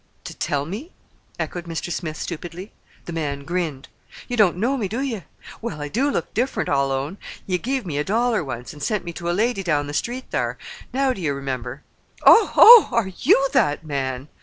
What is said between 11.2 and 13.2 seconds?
ye remember?" "Oh! oh! Are